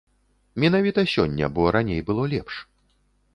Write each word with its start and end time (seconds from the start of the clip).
Менавіта 0.63 1.03
сёння, 1.15 1.51
бо 1.59 1.67
раней 1.77 2.01
было 2.09 2.23
лепш. 2.33 2.53